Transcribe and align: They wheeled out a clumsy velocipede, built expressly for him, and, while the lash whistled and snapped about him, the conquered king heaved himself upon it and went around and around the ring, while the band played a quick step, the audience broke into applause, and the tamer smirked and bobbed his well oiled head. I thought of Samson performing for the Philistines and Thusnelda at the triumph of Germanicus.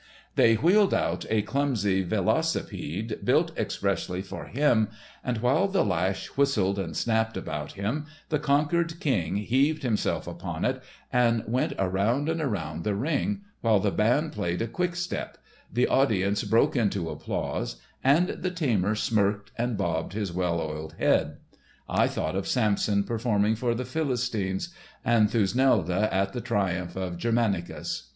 They 0.33 0.55
wheeled 0.55 0.95
out 0.95 1.27
a 1.29 1.43
clumsy 1.43 2.01
velocipede, 2.03 3.23
built 3.23 3.55
expressly 3.55 4.23
for 4.23 4.45
him, 4.45 4.87
and, 5.23 5.37
while 5.37 5.67
the 5.67 5.85
lash 5.85 6.25
whistled 6.29 6.79
and 6.79 6.97
snapped 6.97 7.37
about 7.37 7.73
him, 7.73 8.07
the 8.29 8.39
conquered 8.39 8.99
king 8.99 9.35
heaved 9.35 9.83
himself 9.83 10.25
upon 10.25 10.65
it 10.65 10.81
and 11.13 11.43
went 11.45 11.73
around 11.77 12.29
and 12.29 12.41
around 12.41 12.83
the 12.83 12.95
ring, 12.95 13.41
while 13.61 13.79
the 13.79 13.91
band 13.91 14.31
played 14.31 14.59
a 14.63 14.67
quick 14.67 14.95
step, 14.95 15.37
the 15.71 15.87
audience 15.87 16.43
broke 16.45 16.75
into 16.75 17.07
applause, 17.11 17.75
and 18.03 18.29
the 18.29 18.49
tamer 18.49 18.95
smirked 18.95 19.51
and 19.55 19.77
bobbed 19.77 20.13
his 20.13 20.33
well 20.33 20.59
oiled 20.59 20.93
head. 20.93 21.37
I 21.87 22.07
thought 22.07 22.35
of 22.35 22.47
Samson 22.47 23.03
performing 23.03 23.55
for 23.55 23.75
the 23.75 23.85
Philistines 23.85 24.73
and 25.05 25.29
Thusnelda 25.29 26.11
at 26.11 26.33
the 26.33 26.41
triumph 26.41 26.95
of 26.95 27.19
Germanicus. 27.19 28.09